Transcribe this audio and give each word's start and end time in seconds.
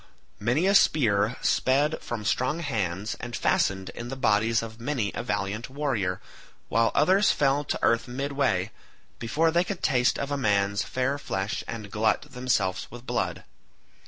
Many 0.39 0.65
a 0.65 0.73
spear 0.73 1.35
sped 1.41 2.01
from 2.01 2.25
strong 2.25 2.61
hands 2.61 3.15
and 3.19 3.35
fastened 3.35 3.89
in 3.89 4.07
the 4.07 4.15
bodies 4.15 4.63
of 4.63 4.81
many 4.81 5.11
a 5.13 5.21
valiant 5.21 5.69
warrior, 5.69 6.19
while 6.69 6.91
others 6.95 7.29
fell 7.31 7.63
to 7.65 7.77
earth 7.83 8.07
midway, 8.07 8.71
before 9.19 9.51
they 9.51 9.63
could 9.63 9.83
taste 9.83 10.17
of 10.17 10.35
man's 10.39 10.81
fair 10.81 11.19
flesh 11.19 11.63
and 11.67 11.91
glut 11.91 12.23
themselves 12.31 12.87
with 12.89 13.05
blood. 13.05 13.43